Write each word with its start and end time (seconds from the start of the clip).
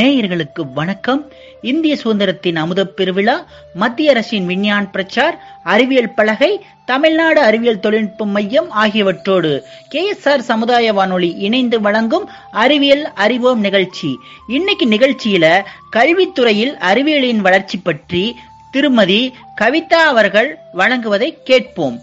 நேயர்களுக்கு 0.00 0.72
வணக்கம். 0.74 1.32
இந்திய 1.62 1.96
சுதந்திரத்தின் 2.04 2.56
அமுதப் 2.56 2.96
பெருவிழா 2.96 3.44
மத்திய 3.74 4.10
அரசின் 4.10 4.46
விஞ்ஞான் 4.46 4.90
பிரச்சார் 4.90 5.44
அறிவியல் 5.64 6.14
பலகை 6.14 6.60
தமிழ்நாடு 6.84 7.40
அறிவியல் 7.40 7.80
தொழில்நுட்ப 7.80 8.26
மையம் 8.26 8.70
ஆகியவற்றோடு 8.70 9.62
கே 9.88 10.06
எஸ் 10.06 10.28
ஆர் 10.28 10.40
சமுதாய 10.40 10.92
வானொலி 10.92 11.30
இணைந்து 11.30 11.80
வழங்கும் 11.80 12.28
அறிவியல் 12.50 13.12
அறிவோம் 13.12 13.60
நிகழ்ச்சி. 13.60 14.18
இன்னைக்கு 14.48 14.88
நிகழ்ச்சியில 14.88 15.64
கல்வித்துறையில் 15.96 16.76
அறிவியலின் 16.76 17.40
வளர்ச்சி 17.40 17.78
பற்றி 17.78 18.36
திருமதி 18.70 19.34
கவிதா 19.60 20.02
அவர்கள் 20.06 20.58
வழங்குவதை 20.74 21.42
கேட்போம். 21.44 22.00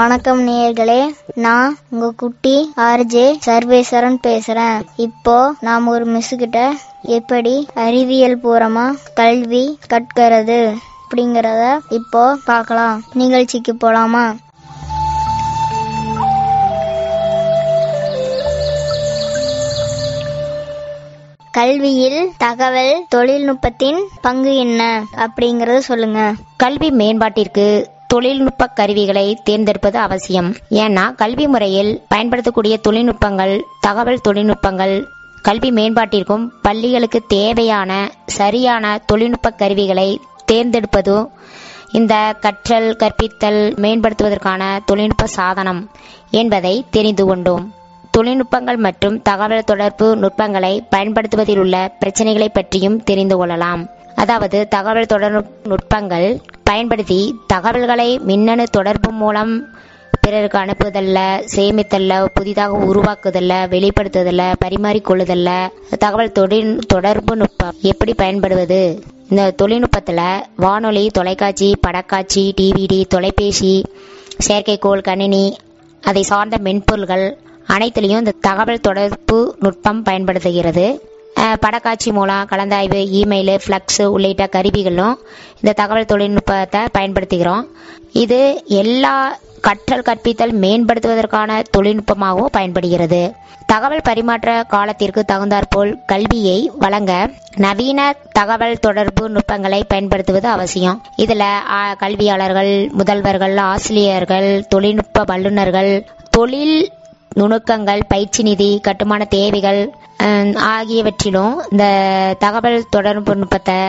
வணக்கம் 0.00 0.48
நேயர்களே. 0.48 1.00
நான் 1.34 1.76
உங்க 1.90 2.12
குட்டி 2.16 2.72
ஆர்ஜே 2.76 3.24
சர்வேஸ்வரன் 3.46 4.16
பேசுறேன். 4.26 4.80
இப்போ 4.96 5.54
நாம் 5.60 5.86
ஒரு 5.86 6.04
மிஸ் 6.04 6.30
கிட்ட 6.36 6.72
எப்படி 7.02 7.68
அறிவியல் 7.74 8.36
பூர்வமா 8.44 8.84
கல்வி 9.14 9.78
கற்கிறது 9.88 10.74
அப்படிங்கறத 11.02 11.64
இப்போ 11.88 12.38
பார்க்கலாம். 12.44 13.02
நிகழ்ச்சிக்கு 13.12 13.74
போலாமா? 13.82 14.24
கல்வியில் 21.50 22.32
தகவல் 22.38 23.06
தொழில்நுட்பத்தின் 23.14 24.02
பங்கு 24.20 24.56
என்ன 24.56 24.82
அப்படிங்கறத 25.16 25.78
சொல்லுங்க. 25.78 26.32
கல்வி 26.56 26.90
மேம்பாட்டிற்கு 26.90 27.84
தொழில்நுட்ப 28.12 28.66
கருவிகளை 28.78 29.26
தேர்ந்தெடுப்பது 29.44 29.98
அவசியம். 29.98 30.48
ஏன்னா 30.82 31.04
கல்வி 31.14 31.46
முறையில் 31.46 31.90
பயன்படுத்தக்கூடிய 32.08 32.74
தொழில்நுட்பங்கள் 32.86 33.54
தகவல் 33.80 34.24
தொழில்நுட்பங்கள் 34.28 34.94
கல்வி 35.42 35.70
மேம்பாட்டிற்கும் 35.70 36.44
பள்ளிகளுக்கு 36.62 37.20
தேவையான 37.26 37.90
சரியான 38.38 39.00
தொழில்நுட்ப 39.06 39.50
கருவிகளை 39.50 40.08
தேர்ந்தெடுப்பதும் 40.52 41.26
இந்த 41.98 42.14
கற்றல் 42.40 42.88
கற்பித்தல் 43.02 43.60
மேம்படுத்துவதற்கான 43.84 44.62
தொழில்நுட்ப 44.84 45.26
சாதனம் 45.26 45.80
என்பதை 46.30 46.74
தெரிந்து 46.90 47.26
கொண்டோம். 47.26 47.64
தொழில்நுட்பங்கள் 48.16 48.78
மற்றும் 48.86 49.22
தகவல் 49.22 49.68
தொடர்பு 49.70 50.16
நுட்பங்களை 50.16 50.74
பயன்படுத்துவதில் 50.90 51.58
உள்ள 51.58 51.76
பிரச்சனைகளை 52.00 52.48
பற்றியும் 52.52 53.02
தெரிந்து 53.02 53.36
கொள்ளலாம். 53.36 53.82
அதாவது 54.16 54.68
தகவல் 54.68 55.06
தொடர்பு 55.06 55.40
நுட்பங்கள் 55.64 56.28
பயன்படுத்தி 56.64 57.20
தகவல்களை 57.46 58.18
மின்னணு 58.18 58.68
தொடர்பு 58.70 59.12
மூலம் 59.12 59.52
பிறருக்கு 60.20 60.58
அனுப்புதல்ல 60.58 61.18
சேமித்தல்ல 61.54 62.26
புதிதாக 62.34 62.78
உருவாக்குதல்ல 62.86 63.52
வெளிப்படுத்துதல்ல 63.68 64.52
பரிமாறிக்கொள்ளுதல்ல. 64.64 65.48
தகவல் 65.98 66.32
தொழில் 66.32 66.78
தொடர்பு 66.86 67.36
நுட்பம் 67.36 67.76
எப்படி 67.82 68.14
பயன்படுவது? 68.14 68.80
இந்த 69.28 69.50
தொழில்நுட்பத்தில் 69.50 70.22
வானொலி 70.56 71.10
தொலைக்காட்சி 71.10 71.76
படக்காட்சி 71.86 72.52
டிவிடி 72.60 73.04
தொலைபேசி 73.08 73.74
செயற்கைக்கோள் 74.46 75.00
கணினி 75.00 75.44
அதை 76.02 76.22
சார்ந்த 76.22 76.56
மென்பொருள்கள் 76.56 77.26
அனைத்துலேயும் 77.68 78.22
இந்த 78.24 78.38
தகவல் 78.40 78.80
தொடர்பு 78.80 79.56
நுட்பம் 79.60 80.02
பயன்படுத்துகிறது. 80.02 80.86
படக்காட்சி 81.62 82.10
மூலம் 82.16 82.48
கலந்தாய்வு 82.50 83.00
இமெயிலு 83.20 83.54
ஃப்ளக்ஸு 83.64 84.04
உள்ளிட்ட 84.14 84.46
கருவிகளும் 84.56 85.14
இந்த 85.60 85.72
தகவல் 85.80 86.10
தொழில்நுட்பத்தை 86.12 86.80
பயன்படுத்துகிறோம். 86.96 87.64
இது 88.24 88.40
எல்லா 88.82 89.14
கற்றல் 89.66 90.06
கற்பித்தல் 90.08 90.52
மேம்படுத்துவதற்கான 90.62 91.60
தொழில்நுட்பமாகவும் 91.76 92.54
பயன்படுகிறது. 92.56 93.22
தகவல் 93.72 94.06
பரிமாற்ற 94.06 94.50
காலத்திற்கு 94.74 95.20
தகுந்தாற்போல் 95.32 95.90
கல்வியை 96.12 96.58
வழங்க 96.84 97.12
நவீன 97.64 98.00
தகவல் 98.38 98.80
தொடர்பு 98.86 99.24
நுட்பங்களை 99.34 99.80
பயன்படுத்துவது 99.92 100.48
அவசியம். 100.56 100.98
இதில் 101.24 101.44
கல்வியாளர்கள் 102.02 102.72
முதல்வர்கள் 103.00 103.56
ஆசிரியர்கள் 103.72 104.48
தொழில்நுட்ப 104.74 105.24
வல்லுநர்கள் 105.32 105.92
தொழில் 106.36 106.78
நுணுக்கங்கள் 107.38 108.00
பயிற்சி 108.08 108.42
நிதி 108.42 108.68
கட்டுமான 108.86 109.24
தேவைகள் 109.24 109.80
ஆகியவற்றிலும் 110.74 111.54
இந்த 111.70 111.84
தகவல் 112.38 112.88
தொடர்பு 112.90 113.34
நுட்பத்தை 113.36 113.80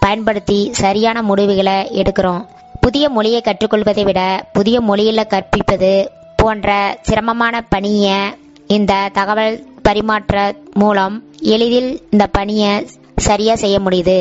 பயன்படுத்தி 0.00 0.58
சரியான 0.82 1.18
முடிவுகளை 1.22 1.76
எடுக்கிறோம். 2.00 2.42
புதிய 2.80 3.04
மொழியை 3.08 3.40
கற்றுக்கொள்வதை 3.44 4.04
விட 4.04 4.20
புதிய 4.52 4.76
மொழியில் 4.80 5.30
கற்பிப்பது 5.32 5.92
போன்ற 6.36 6.70
சிரமமான 7.02 7.54
பணியை 7.74 8.18
இந்த 8.66 8.92
தகவல் 9.12 9.56
பரிமாற்ற 9.82 10.36
மூலம் 10.74 11.16
எளிதில் 11.54 11.90
இந்த 12.10 12.26
பணியை 12.26 12.72
சரியா 13.26 13.54
செய்ய 13.54 13.78
முடியுது. 13.78 14.18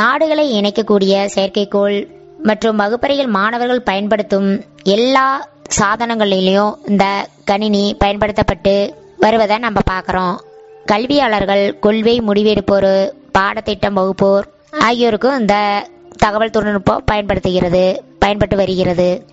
நாடுகளை 0.00 0.44
இணைக்கக்கூடிய 0.60 1.14
செயற்கைக்கோள் 1.34 1.96
மற்றும் 2.42 2.76
வகுப்பறையில் 2.76 3.34
மாணவர்கள் 3.36 3.88
பயன்படுத்தும் 3.88 4.50
எல்லா 4.96 5.26
சாதனங்களிலையும் 5.78 6.74
இந்த 6.88 7.28
கணினி 7.44 7.94
பயன்படுத்தப்பட்டு 7.98 8.74
வருவதை 9.18 9.58
நம்ம 9.58 9.80
பார்க்குறோம். 9.90 10.36
கல்வியாளர்கள் 10.86 11.78
கொள்கை 11.78 12.20
முடிவெடுப்போர் 12.20 13.10
பாடத்திட்டம் 13.32 13.96
வகுப்போர் 13.96 14.46
ஆகியோருக்கும் 14.70 15.38
இந்த 15.38 15.86
தகவல் 16.18 16.50
தொழில்நுட்பம் 16.50 17.04
பயன்படுத்துகிறது 17.04 18.04
பயன்பட்டு 18.18 18.56
வருகிறது. 18.56 19.26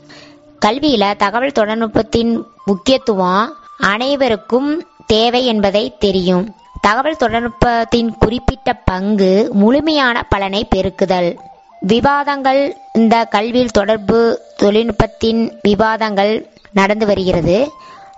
கல்வியில 0.66 1.16
தகவல் 1.16 1.58
தொழில்நுட்பத்தின் 1.59 2.44
முக்கியத்துவம் 2.66 3.56
அனைவருக்கும் 3.78 4.69
தேவை 5.06 5.46
என்பதை 5.46 5.96
தெரியும். 6.00 6.56
தகவல் 6.81 7.19
தொழில்நுட்பத்தின் 7.19 8.09
குறிப்பிட்ட 8.19 8.74
பங்கு 8.74 9.50
முழுமையான 9.54 10.24
பலனை 10.24 10.68
பெருக்குதல். 10.75 11.36
விவாதங்கள் 11.80 12.76
இந்த 12.94 13.26
கல்வியில் 13.26 13.72
தொடர்பு 13.72 14.42
தொழில்நுட்பத்தின் 14.58 15.60
விவாதங்கள் 15.62 16.50
நடந்து 16.74 17.06
வருகிறது. 17.06 17.72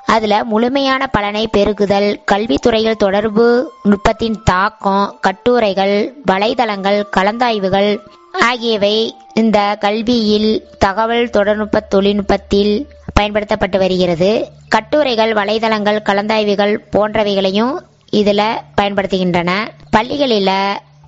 அதில் 0.05 0.43
முழுமையான 0.43 1.07
பலனை 1.07 1.49
பெருக்குதல் 1.57 2.19
கல்வித்துறையில் 2.31 2.95
தொடர்பு 2.95 3.73
நுட்பத்தின் 3.83 4.37
தாக்கம் 4.43 5.17
கட்டுரைகள் 5.21 6.15
வலைதளங்கள் 6.27 7.03
கலந்தாய்வுகள் 7.17 7.97
ஆகியவை 8.31 9.15
இந்த 9.33 9.77
கல்வியில் 9.79 10.67
தகவல் 10.79 11.29
தொழில்நுட்ப 11.29 11.87
தொழில்நுட்பத்தில் 11.95 12.87
பயன்படுத்தப்பட்டு 13.13 13.77
வருகிறது. 13.77 14.47
கட்டுரைகள் 14.67 15.33
வலைதளங்கள் 15.33 15.99
கலந்தாய்வுகள் 16.03 16.77
போன்றவைகளையும் 16.91 17.75
இதில் 18.09 18.59
பயன்படுத்துகின்றன. 18.81 19.51
பள்ளிகளில் 19.89 20.51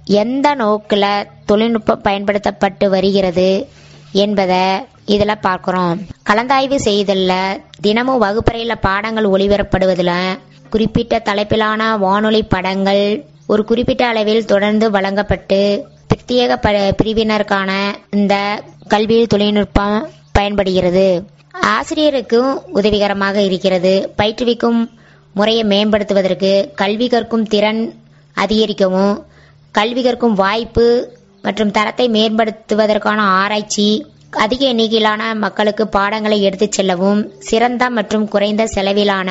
எந்த 0.06 0.54
நோக்கில் 0.54 1.28
தொழில்நுட்பம் 1.46 2.02
பயன்படுத்தப்பட்டு 2.02 2.90
வருகிறது 2.90 3.68
என்பதை 4.12 4.64
இதில் 5.06 5.44
பார்க்குறோம். 5.44 5.98
கலந்தாய்வு 6.30 6.76
செய்தல 6.76 7.60
தினமும் 7.82 8.18
வகுப்பறையில் 8.18 8.80
பாடங்கள் 8.80 9.26
ஒளிபரப்படுவதில் 9.26 10.40
குறிப்பிட்ட 10.70 11.22
தலைப்பிலான 11.26 11.98
வானொலி 11.98 12.44
படங்கள் 12.44 13.26
ஒரு 13.48 13.66
குறிப்பிட்ட 13.66 14.08
அளவில் 14.08 14.46
தொடர்ந்து 14.46 14.92
வழங்கப்பட்டு 14.92 15.88
பிரத்யேக 16.10 16.56
ப 16.56 16.72
பிரிவினருக்கான 16.72 17.96
இந்த 18.12 18.64
கல்வி 18.88 19.28
தொழில்நுட்பம் 19.28 20.10
பயன்படுகிறது. 20.32 21.28
ஆசிரியருக்கும் 21.52 22.64
உதவிகரமாக 22.66 23.42
இருக்கிறது. 23.42 24.14
பயிற்றுவிக்கும் 24.18 24.90
முறையை 25.34 25.64
மேம்படுத்துவதற்கு 25.64 26.74
கல்வி 26.76 27.08
கற்கும் 27.08 27.46
திறன் 27.46 27.96
அதிகரிக்கவும் 28.34 29.26
கல்வி 29.72 30.04
கற்கும் 30.04 30.34
வாய்ப்பு 30.34 31.18
மற்றும் 31.42 31.72
தரத்தை 31.72 32.10
மேம்படுத்துவதற்கான 32.10 33.18
ஆராய்ச்சி 33.18 34.06
அதிக 34.30 34.66
எண்ணிக்கையிலான 34.66 35.36
மக்களுக்கு 35.36 35.88
பாடங்களை 35.88 36.42
எடுத்துச் 36.42 36.72
செல்லவும் 36.72 37.32
சிறந்த 37.40 37.90
மற்றும் 37.90 38.28
குறைந்த 38.28 38.64
செலவிலான 38.76 39.30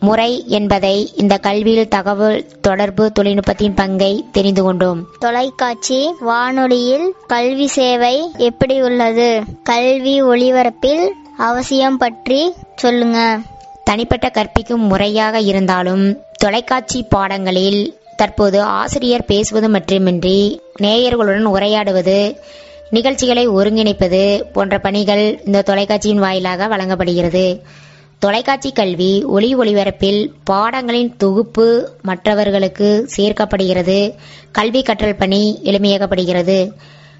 முறை 0.00 0.44
என்பதை 0.48 1.10
இந்த 1.14 1.38
கல்வியில் 1.38 1.88
தகவல் 1.88 2.46
தொடர்பு 2.60 3.12
தொழில்நுட்பத்தின் 3.12 3.74
பங்கை 3.74 4.24
தெரிந்து 4.32 4.62
கொண்டோம். 4.62 5.06
தொலைக்காட்சி 5.18 6.14
வானொலியில் 6.20 7.14
கல்வி 7.26 7.66
சேவை 7.66 8.30
எப்படி 8.36 8.82
உள்ளது? 8.82 9.42
கல்வி 9.62 10.22
ஒளிபரப்பில் 10.22 11.08
அவசியம் 11.36 11.96
பற்றி 11.96 12.52
சொல்லுங்க. 12.74 13.38
தனிப்பட்ட 13.84 14.28
கற்பிக்கும் 14.28 14.80
முறையாக 14.80 15.40
இருந்தாலும் 15.40 16.22
தொலைக்காட்சி 16.36 17.02
பாடங்களில் 17.02 17.97
தற்போது 18.18 18.60
ஆசிரியர் 18.80 19.24
பேசுவது 19.24 19.68
மட்டுமின்றி 19.68 20.38
நேயர்களுடன் 20.80 21.48
உரையாடுவது 21.54 22.18
நிகழ்ச்சிகளை 22.90 23.48
ஒருங்கிணைப்பது 23.48 24.22
போன்ற 24.52 24.74
பணிகள் 24.78 25.24
இந்த 25.44 25.62
தொலைக்காட்சியின் 25.62 26.18
வாயிலாக 26.18 26.68
வழங்கப்படுகிறது. 26.68 27.46
தொலைக்காட்சி 28.18 28.70
கல்வி 28.72 29.10
ஒளி 29.26 29.56
ஒளிபரப்பில் 29.56 30.20
பாடங்களின் 30.44 31.10
தொகுப்பு 31.16 31.66
மற்றவர்களுக்கு 32.02 32.88
சேர்க்கப்படுகிறது. 33.16 33.98
கல்வி 34.52 34.82
கற்றல் 34.82 35.16
பணி 35.16 35.42
எளிமையாக்கப்படுகிறது. 35.64 36.58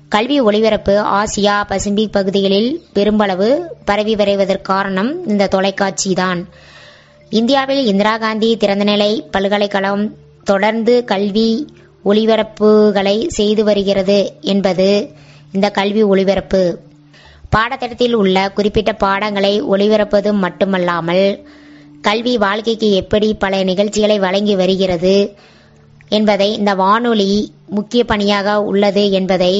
கல்வி 0.09 0.41
ஒளிபரப்பு 0.41 0.95
ஆசியா 1.19 1.56
பசிபிக் 1.67 2.12
பகுதிகளில் 2.12 2.71
பெரும்பளவு 2.95 3.49
பரவி 3.85 4.15
வரைவதற்கு 4.15 4.69
காரணம் 4.73 5.11
இந்த 5.27 5.47
தொலைக்காட்சி 5.47 6.12
தான் 6.15 6.41
இந்தியாவில் 7.33 7.83
இந்திரா 7.85 8.17
காந்தி 8.17 8.50
திறந்தநிலை 8.61 9.12
பல்கலைக்கழகம் 9.31 10.06
தொடர்ந்து 10.50 10.95
கல்வி 11.05 11.49
ஒளிபரப்புகளை 12.05 13.17
செய்து 13.37 13.62
வருகிறது 13.65 14.19
என்பது 14.53 14.89
இந்த 15.53 15.67
கல்வி 15.79 16.03
ஒளிபரப்பு. 16.03 16.62
பாடத்திட்டத்தில் 17.55 18.15
உள்ள 18.15 18.37
குறிப்பிட்ட 18.56 18.93
பாடங்களை 19.05 19.53
ஒளிபரப்பது 19.73 20.31
மட்டுமல்லாமல் 20.45 21.27
கல்வி 22.03 22.35
வாழ்க்கைக்கு 22.37 22.89
எப்படி 22.95 23.29
பல 23.35 23.62
நிகழ்ச்சிகளை 23.62 24.17
வழங்கி 24.19 24.55
வருகிறது 24.55 25.17
என்பதை 26.11 26.49
இந்த 26.59 26.73
வானொலி 26.75 27.33
முக்கிய 27.69 28.03
பணியாக 28.05 28.55
உள்ளது 28.71 29.05
என்பதை 29.19 29.55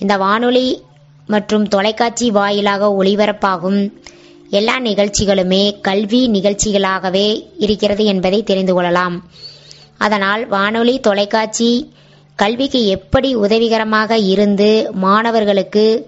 இந்த 0.00 0.14
வானொலி 0.24 0.66
மற்றும் 1.28 1.66
தொலைக்காட்சி 1.68 2.26
வாயிலாக 2.30 2.90
ஒளிபரப்பாகும் 3.00 3.80
எல்லா 4.50 4.74
நிகழ்ச்சிகளுமே 4.80 5.62
கல்வி 5.80 6.20
நிகழ்ச்சிகளாகவே 6.28 7.28
இருக்கிறது 7.58 8.04
என்பதை 8.04 8.40
தெரிந்து 8.42 8.74
கொள்ளலாம். 8.74 9.16
அதனால் 9.98 10.46
வானொலி 10.46 11.00
தொலைக்காட்சி 11.00 11.92
கல்விக்கு 12.36 12.86
எப்படி 12.86 13.34
உதவிகரமாக 13.34 14.18
இருந்து 14.18 14.88
மாணவர்களுக்கு 14.92 16.06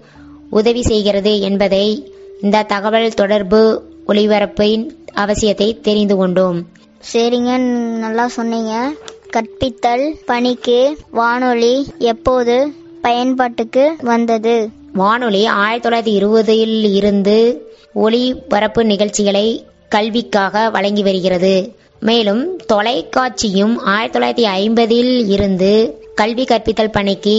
உதவி 0.49 0.81
செய்கிறது 0.81 1.39
என்பதை 1.39 2.13
இந்த 2.41 2.63
தகவல் 2.63 3.13
தொடர்பு 3.13 3.83
ஒளிபரப்பின் 4.07 4.89
அவசியத்தை 5.15 5.81
தெரிந்து 5.81 6.15
கொண்டோம். 6.15 6.67
சரிங்க 7.13 7.57
நல்லா 7.97 8.27
சொன்னீங்க. 8.27 8.93
கற்பித்தல் 9.29 10.15
பணிக்கு 10.25 10.97
வானொலி 11.11 11.87
எப்போது 11.97 12.73
பயன்பாட்டுக்கு 13.01 13.95
வந்தது? 14.01 14.69
வானொலி 14.93 15.45
ஆயிரத்தி 15.45 15.89
தொள்ளாயிரத்தி 15.89 16.15
இருபதில் 16.15 16.93
இருந்து 16.93 17.67
ஒளிபரப்பு 17.93 18.85
நிகழ்ச்சிகளை 18.85 19.65
கல்விக்காக 19.89 20.69
வழங்கி 20.69 21.01
வருகிறது. 21.01 21.73
மேலும் 22.07 22.43
தொலைக்காட்சியும் 22.71 23.73
ஆயிரத்தி 23.93 24.15
தொள்ளாயிரத்தி 24.15 24.45
ஐம்பதில் 24.59 25.13
இருந்து 25.35 25.71
கல்வி 26.15 26.43
கற்பித்தல் 26.43 26.95
பணிக்கு 26.97 27.35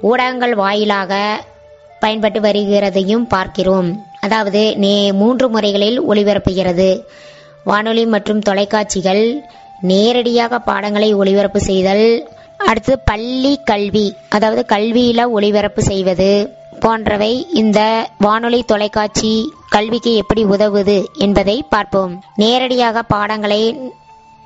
ஊடகங்கள் 0.00 0.54
வாயிலாக 0.54 1.12
பயன்பட்டு 2.02 2.40
வருகிறதையும் 2.40 3.26
பார்க்கிறோம். 3.28 3.88
அதாவது 4.20 4.62
நே 4.76 5.12
மூன்று 5.12 5.46
முறைகளில் 5.48 5.98
ஒளிபரப்புகிறது. 6.08 6.88
வானொலி 7.64 8.04
மற்றும் 8.06 8.40
தொலைக்காட்சிகள் 8.40 9.24
நேரடியாக 9.90 10.58
பாடங்களை 10.58 11.10
ஒளிபரப்பு 11.14 11.60
செய்தல் 11.60 12.06
அடுத்து 12.56 12.94
பள்ளி 13.10 13.52
கல்வி 13.64 14.06
அதாவது 14.28 14.64
கல்வியில 14.74 15.26
ஒளிபரப்பு 15.30 15.82
செய்வது 15.82 16.30
போன்றவை 16.80 17.32
இந்த 17.62 17.80
வானொலி 18.18 18.62
தொலைக்காட்சி 18.62 19.34
கல்விக்கு 19.68 20.14
எப்படி 20.14 20.44
உதவுது 20.44 20.96
என்பதை 21.18 21.56
பார்ப்போம். 21.68 22.14
நேரடியாக 22.36 23.02
பாடங்களை 23.02 23.62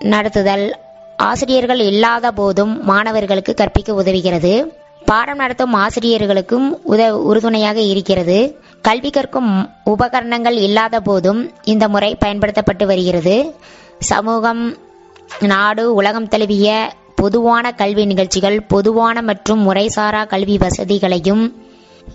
நடத்துதல். 0.01 0.71
ஆசிரியர்கள் 1.17 1.79
இல்லாத 1.79 2.31
போதும் 2.31 2.85
மாணவர்களுக்கு 2.85 3.55
கற்பிக்க 3.55 3.93
உதவுகிறது. 3.93 4.73
பாடம் 5.05 5.37
நடத்தும் 5.37 5.75
ஆசிரியர்களுக்கும் 5.75 6.79
உத 6.89 7.09
உறுதுணையாக 7.11 7.81
இருக்கிறது. 7.81 8.59
கல்வி 8.83 9.11
கற்கும் 9.11 9.71
உபகரணங்கள் 9.85 10.57
இல்லாத 10.57 11.01
போதும் 11.01 11.51
இந்த 11.65 11.89
முறை 11.89 12.15
பயன்படுத்தப்பட்டு 12.15 12.87
வருகிறது. 12.87 13.55
சமூகம் 13.99 14.77
நாடு 15.41 15.95
உலகம் 15.95 16.29
தழுவிய 16.29 16.93
பொதுவான 17.15 17.73
கல்வி 17.73 18.05
நிகழ்ச்சிகள் 18.05 18.63
பொதுவான 18.63 19.23
மற்றும் 19.23 19.71
முறைசாரா 19.71 20.27
கல்வி 20.27 20.59
வசதிகளையும் 20.59 21.55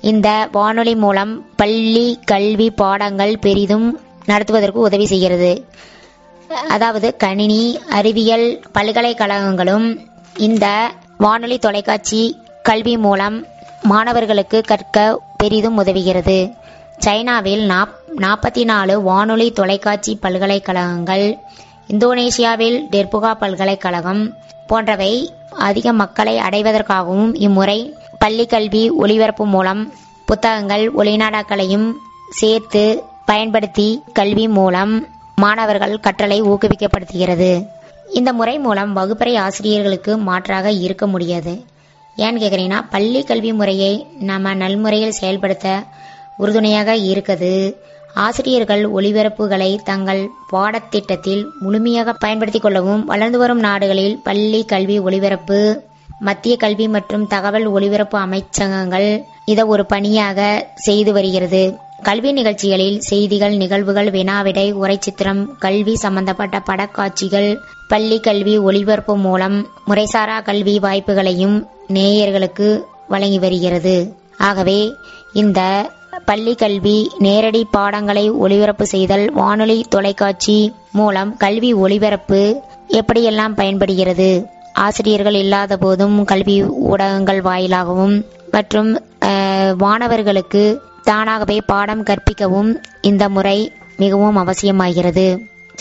இந்த 0.02 0.48
வானொலி 0.52 0.96
மூலம் 0.96 1.46
பள்ளி 1.56 2.20
கல்வி 2.26 2.72
பாடங்கள் 2.72 3.40
பெரிதும் 3.40 4.00
நடத்துவதற்கு 4.26 4.80
உதவி 4.80 5.06
செய்கிறது. 5.06 5.66
அதாவது 6.70 7.16
கணினி 7.16 7.62
அறிவியல் 7.90 8.48
பல்கலைக்கழகங்களும் 8.74 9.88
இந்த 10.40 10.66
வானொலி 11.18 11.58
தொலைக்காட்சி 11.58 12.22
கல்வி 12.64 12.98
மூலம் 12.98 13.38
மாணவர்களுக்கு 13.84 14.62
கற்க 14.62 14.98
பெரிதும் 15.38 15.78
உதவுகிறது. 15.78 16.38
சைனாவில் 16.98 17.64
நாற்பத்தி 18.18 18.64
நாலு 18.64 19.02
வானொலி 19.02 19.52
தொலைக்காட்சி 19.52 20.20
பல்கலைக்கழகங்கள் 20.22 21.26
இந்தோனேசியாவில் 21.88 22.78
டெர்புகா 22.92 23.32
பல்கலைக்கழகம் 23.34 24.22
போன்றவை 24.68 25.14
அதிக 25.60 25.94
மக்களை 25.94 26.38
அடைவதற்காகவும் 26.40 27.34
இம்முறை 27.38 27.80
பள்ளி 28.20 28.46
கல்வி 28.46 28.90
ஒளிபரப்பு 28.98 29.46
மூலம் 29.46 29.82
புத்தகங்கள் 30.26 30.94
ஒளிநாடாக்களையும் 30.96 31.88
சேர்த்து 32.32 32.84
பயன்படுத்தி 33.26 33.88
கல்வி 34.14 34.48
மூலம் 34.48 34.94
மாணவர்கள் 35.38 36.00
கற்றலை 36.00 36.42
ஊக்குவிக்கப்படுத்துகிறது. 36.42 37.68
இந்த 38.14 38.34
முறை 38.34 38.60
மூலம் 38.60 38.94
வகுப்பறை 38.94 39.36
ஆசிரியர்களுக்கு 39.36 40.18
மாற்றாக 40.18 40.72
இருக்க 40.72 41.08
முடியாது. 41.08 41.54
ஏன்னு 42.18 42.42
கேட்குறீங்கன்னா 42.42 42.84
பள்ளி 42.90 43.24
கல்வி 43.24 43.54
முறையை 43.54 44.06
நம்ம 44.20 44.54
நல்முறையில் 44.54 45.12
செயல்படுத்த 45.12 45.84
உறுதுணையாக 46.38 46.96
இருக்குது. 46.96 47.76
ஆசிரியர்கள் 48.16 48.92
ஒளிபரப்புகளை 48.92 49.78
தங்கள் 49.84 50.30
பாடத்திட்டத்தில் 50.52 51.48
முழுமையாக 51.60 52.14
பயன்படுத்திக் 52.14 52.62
கொள்ளவும் 52.62 53.06
வளர்ந்து 53.06 53.38
வரும் 53.38 53.60
நாடுகளில் 53.60 54.20
பள்ளி 54.24 54.64
கல்வி 54.66 55.00
ஒளிபரப்பு 55.00 55.84
மத்திய 56.20 56.56
கல்வி 56.56 56.88
மற்றும் 56.88 57.28
தகவல் 57.28 57.66
ஒலிபரப்பு 57.66 58.18
அமைச்சகங்கள் 58.18 59.24
இதை 59.46 59.64
ஒரு 59.64 59.86
பணியாக 59.86 60.70
செய்து 60.76 61.14
வருகிறது. 61.14 61.64
கல்வி 62.04 62.32
நிகழ்ச்சிகளில் 62.32 63.00
செய்திகள் 63.02 63.56
நிகழ்வுகள் 63.58 64.10
வினாவிடை 64.16 64.66
உரைச்சித்திரம் 64.82 65.42
கல்வி 65.60 65.96
சம்பந்தப்பட்ட 65.96 66.58
படக்காட்சிகள் 66.70 67.50
பள்ளி 67.88 68.18
கல்வி 68.20 68.56
ஒளிபரப்பு 68.58 69.16
மூலம் 69.18 69.58
முறைசாரா 69.88 70.38
கல்வி 70.44 70.76
வாய்ப்புகளையும் 70.80 71.58
நேயர்களுக்கு 71.90 72.68
வழங்கி 73.08 73.40
வருகிறது. 73.40 73.96
ஆகவே 74.40 74.80
இந்த 75.34 75.60
பள்ளி 76.26 76.54
கல்வி 76.56 76.98
நேரடி 77.18 77.62
பாடங்களை 77.72 78.26
ஒளிபரப்பு 78.44 78.86
செய்தல் 78.86 79.26
வானொலி 79.34 79.86
தொலைக்காட்சி 79.90 80.58
மூலம் 80.92 81.32
கல்வி 81.38 81.72
ஒளிபரப்பு 81.84 82.42
எப்படியெல்லாம் 83.00 83.56
பயன்படுகிறது? 83.56 84.30
ஆசிரியர்கள் 84.86 85.38
இல்லாத 85.44 85.74
போதும் 85.78 86.18
கல்வி 86.26 86.56
ஊடகங்கள் 86.92 87.42
வாயிலாகவும் 87.42 88.16
மற்றும் 88.52 88.90
மாணவர்களுக்கு 89.78 90.82
தானாகவே 91.04 91.62
பாடம் 91.62 92.04
கற்பிக்கவும் 92.04 92.72
இந்த 93.02 93.30
முறை 93.30 93.72
மிகவும் 93.98 94.38
அவசியமாகிறது. 94.38 95.26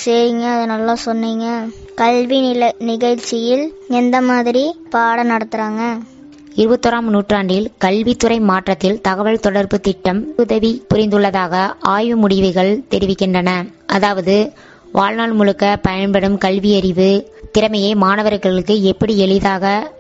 சரிங்க 0.05 0.45
அதை 0.55 0.67
நல்லா 0.67 0.95
சொன்னீங்க. 0.95 1.47
கல்வி 1.95 2.41
நில 2.41 2.75
நிகழ்ச்சியில் 2.79 3.65
எந்த 3.89 4.21
மாதிரி 4.21 4.81
பாடம் 4.91 5.31
நடத்துறாங்க? 5.31 5.83
இருபத்தோராம் 6.57 7.09
நூற்றாண்டில் 7.15 7.73
கல்வித்துறை 7.79 8.41
மாற்றத்தில் 8.41 9.01
தகவல் 9.01 9.41
தொடர்பு 9.41 9.81
திட்டம் 9.81 10.35
உதவி 10.37 10.83
புரிந்துள்ளதாக 10.95 11.55
ஆய்வு 11.81 12.17
முடிவுகள் 12.17 12.85
தெரிவிக்கின்றன. 12.91 13.51
அதாவது 13.87 14.53
வாழ்நாள் 14.93 15.33
முழுக்க 15.33 15.79
பயன்படும் 15.83 16.39
கல்வியறிவு 16.39 17.27
திறமையை 17.53 17.95
மாணவர்களுக்கு 17.95 18.83
எப்படி 18.83 19.19
எளிதாக 19.19 19.93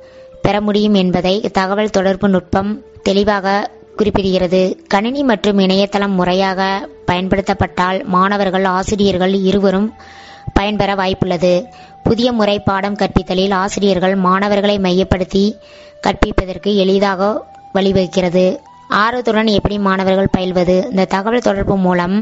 பெற 0.43 0.61
முடியும் 0.61 0.95
என்பதை 0.95 1.41
தகவல் 1.53 1.91
தொடர்பு 1.91 2.29
நுட்பம் 2.29 2.71
தெளிவாக 3.03 3.71
குறிப்பிடுகிறது. 3.99 4.61
கணினி 4.87 5.23
மற்றும் 5.23 5.59
இணையதளம் 5.59 6.13
முறையாக 6.13 6.89
பயன்படுத்தப்பட்டால் 7.07 8.05
மாணவர்கள் 8.05 8.65
ஆசிரியர்கள் 8.65 9.35
இருவரும் 9.35 9.89
பயன்பெற 10.53 10.95
வாய்ப்புள்ளது. 10.95 11.53
புதிய 12.03 12.33
முறை 12.33 12.59
பாடம் 12.59 12.97
கற்பித்தலில் 12.97 13.55
ஆசிரியர்கள் 13.55 14.15
மாணவர்களை 14.15 14.79
மையப்படுத்தி 14.79 15.45
கற்பிப்பதற்கு 16.07 16.75
எளிதாக 16.77 17.45
வழிவகுக்கிறது. 17.75 18.57
ஆர்வத்துடன் 18.89 19.47
எப்படி 19.47 19.79
மாணவர்கள் 19.79 20.35
பயில்வது? 20.39 20.77
இந்த 20.91 21.05
தகவல் 21.05 21.47
தொடர்பு 21.49 21.77
மூலம் 21.77 22.17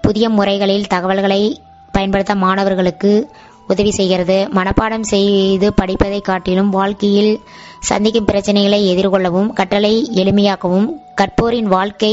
புதிய 0.00 0.28
முறைகளில் 0.28 0.86
தகவல்களை 0.86 1.42
பயன்படுத்த 1.92 2.34
மாணவர்களுக்கு 2.34 3.12
உதவி 3.68 3.90
செய்கிறது. 3.90 4.36
மனப்பாடம் 4.56 5.06
செய்து 5.12 5.68
படிப்பதை 5.74 6.20
காட்டிலும் 6.20 6.70
வாழ்க்கையில் 6.70 7.32
சந்திக்கும் 7.80 8.28
பிரச்சனைகளை 8.32 8.80
எதிர்கொள்ளவும் 8.92 9.50
கற்றலை 9.58 9.94
எளிமையாக்கவும் 10.20 10.88
கற்போரின் 11.20 11.70
வாழ்க்கை 11.76 12.12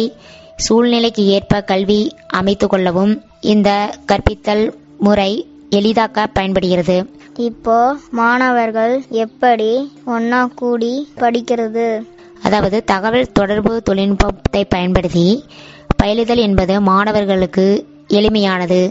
சூழ்நிலைக்கு 0.55 1.23
ஏற்ப 1.37 1.61
கல்வி 1.61 2.01
அமைத்து 2.27 2.67
கொள்ளவும் 2.67 3.13
இந்த 3.53 3.69
கற்பித்தல் 4.05 4.65
முறை 4.97 5.31
எளிதாக்க 5.69 6.27
பயன்படுகிறது. 6.33 6.97
இப்போ 7.49 7.77
மாணவர்கள் 8.11 8.93
எப்படி 9.23 9.69
ஒன்னா 10.07 10.41
கூடி 10.55 10.91
படிக்கிறது? 11.19 11.87
அதாவது 12.41 12.77
தகவல் 12.83 13.31
தொடர்பு 13.31 13.73
தொழில்நுட்பத்தை 13.81 14.63
பயன்படுத்தி 14.65 15.27
பயிலுதல் 15.95 16.41
என்பது 16.47 16.73
மாணவர்களுக்கு 16.81 17.65
எளிமையானது. 18.07 18.81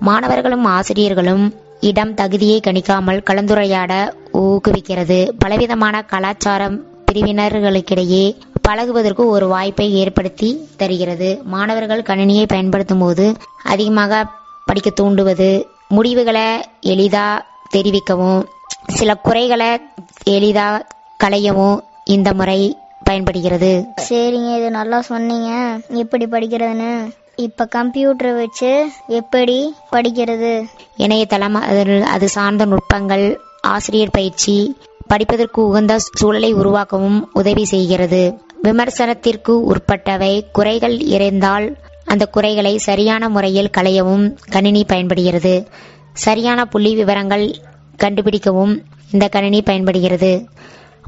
மாணவர்களும் 0.00 0.64
ஆசிரியர்களும் 0.76 1.44
இடம் 1.80 2.14
தகுதியை 2.14 2.60
கணிக்காமல் 2.64 3.24
கலந்துரையாட 3.30 4.14
ஊக்குவிக்கிறது. 4.32 5.30
பலவிதமான 5.38 6.02
கலாச்சாரம் 6.02 6.82
பிரிவினர்களுக்கிடையே 7.12 8.36
பழகுவதற்கு 8.62 9.26
ஒரு 9.26 9.48
வாய்ப்பை 9.48 9.94
ஏற்படுத்தி 9.94 10.68
தருகிறது. 10.76 11.40
மாணவர்கள் 11.44 12.02
கணினியை 12.02 12.46
பயன்படுத்தும் 12.46 12.98
போது 12.98 13.34
அதிகமாக 13.62 14.26
படிக்க 14.66 14.90
தூண்டுவது 15.00 15.64
முடிவுகளை 15.88 16.60
எளிதா 16.80 17.40
தெரிவிக்கவும் 17.76 18.44
சில 18.86 19.14
குறைகளை 19.14 19.80
எளிதா 20.24 20.82
களையவும் 21.24 21.80
இந்த 22.04 22.32
முறை 22.32 22.76
பயன்படுகிறது. 23.02 23.84
சரிங்க 24.10 24.58
இது 24.58 24.70
நல்லா 24.70 25.00
சொன்னீங்க. 25.00 25.80
எப்படி 25.88 26.24
படிக்கிறதுன்னு. 26.24 27.10
இப்ப 27.36 27.66
கம்ப்யூட்டர் 27.66 28.34
வச்சு 28.34 28.90
எப்படி 29.08 29.74
படிக்கிறது? 29.92 30.64
இணையதளம் 30.96 31.54
அதில் 31.54 32.02
அது 32.02 32.28
சார்ந்த 32.28 32.66
நுட்பங்கள் 32.66 33.36
ஆசிரியர் 33.60 34.10
பயிற்சி 34.10 34.76
படிப்பதற்கு 35.06 35.66
உகந்த 35.66 35.98
சூழலை 35.98 36.54
உருவாக்கவும் 36.54 37.28
உதவி 37.32 37.64
செய்கிறது. 37.64 38.38
விமர்சனத்திற்கு 38.62 39.72
உட்பட்டவை 39.72 40.40
குறைகள் 40.52 40.98
இருந்தால் 40.98 41.76
அந்த 42.04 42.26
குறைகளை 42.26 42.78
சரியான 42.78 43.28
முறையில் 43.28 43.70
களையவும் 43.76 44.36
கணினி 44.50 44.84
பயன்படுகிறது. 44.84 45.68
சரியான 46.12 46.64
புள்ளி 46.64 46.94
விவரங்கள் 46.94 47.54
கண்டுபிடிக்கவும் 47.98 48.82
இந்த 49.10 49.28
கணினி 49.28 49.62
பயன்படுகிறது. 49.62 50.48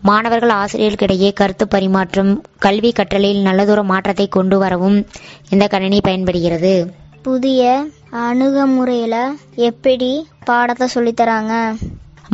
மாணவர்கள் 0.02 0.50
ஆசிரியர்களுக்கிடையே 0.50 1.32
கருத்து 1.32 1.68
பரிமாற்றம் 1.68 2.44
கல்வி 2.58 2.92
கற்றலில் 2.92 3.42
நல்லதொரு 3.42 3.84
மாற்றத்தை 3.84 4.28
கொண்டு 4.28 4.58
வரவும் 4.58 5.06
இந்த 5.48 5.66
கணினி 5.66 6.00
பயன்படுகிறது. 6.00 6.92
புதிய 7.22 7.86
அணுகுமுறையில 8.12 9.28
எப்படி 9.54 10.26
பாடத்தை 10.44 10.86
சொல்லித் 10.86 11.20
தராங்க 11.20 11.76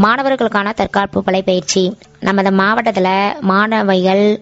மாணவர்களுக்கான 0.02 0.72
தற்காப்பு 0.72 1.24
கலை 1.24 1.42
பயிற்சி. 1.42 1.96
நமது 2.20 2.52
மாவட்டத்தில் 2.52 3.40
மாணவிகள் 3.40 4.40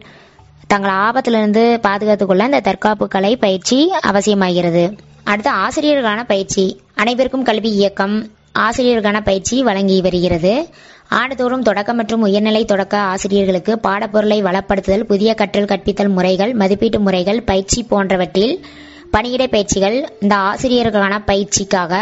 தங்களை 0.66 0.96
ஆபத்திலிருந்து 0.96 1.80
பாதுகாத்துக் 1.80 2.28
கொள்ள 2.28 2.44
இந்த 2.44 2.60
தற்காப்பு 2.60 3.08
கலை 3.08 3.36
பயிற்சி 3.36 3.90
அவசியமாகிறது. 4.06 4.98
அடுத்து 5.24 5.50
ஆசிரியர்களுக்கான 5.50 6.24
பயிற்சி. 6.26 6.80
அனைவருக்கும் 6.94 7.42
கல்வி 7.42 7.70
இயக்கம். 7.70 8.28
ஆசிரியருக்கான 8.59 9.25
பயிற்சி 9.25 9.62
வழங்கி 9.62 10.00
வருகிறது. 10.00 10.69
ஆண்டுதோறும் 11.09 11.62
தொடக்க 11.62 11.92
மற்றும் 11.92 12.21
உயர்நிலை 12.21 12.64
தொடக்க 12.64 12.99
ஆசிரியர்களுக்கு 12.99 13.78
பாடப்பொருளை 13.78 14.42
வளப்படுத்துதல் 14.42 15.02
புதிய 15.02 15.35
கற்றல் 15.35 15.64
கற்பித்தல் 15.64 16.09
முறைகள் 16.09 16.54
மதிப்பீட்டு 16.54 17.00
முறைகள் 17.00 17.42
பயிற்சி 17.42 17.83
போன்றவற்றில் 17.83 18.64
பணியிடை 19.12 19.49
பயிற்சிகள் 19.49 20.16
இந்த 20.21 20.37
ஆசிரியர்களுக்கான 20.37 21.21
பயிற்சிக்காக 21.26 21.99